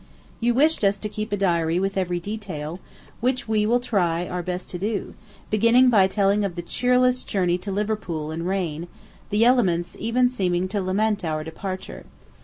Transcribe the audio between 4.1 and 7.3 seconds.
our best to do, beginning by telling of the cheerless